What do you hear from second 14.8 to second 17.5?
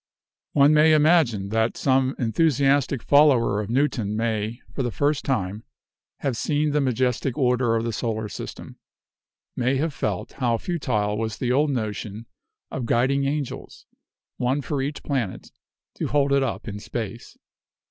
each planet, to hold it up in space.